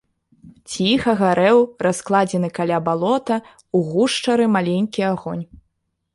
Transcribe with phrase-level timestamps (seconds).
[0.71, 1.57] Ціха гарэў
[1.87, 5.45] раскладзены каля балота ў гушчары маленькі агонь.